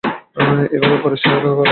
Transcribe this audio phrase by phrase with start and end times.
[0.73, 1.69] এইভাবে পরের সেবা করা শুভ কর্ম।